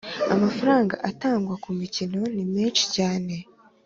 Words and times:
amafaranga 0.33 0.93
atangwa 1.09 1.53
ku 1.63 1.69
mirimo 1.79 2.21
ni 2.35 2.45
meshi 2.53 2.85
cyane 2.95 3.35